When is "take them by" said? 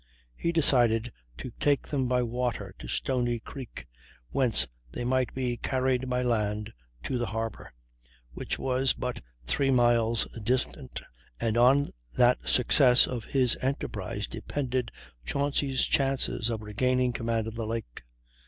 1.59-2.23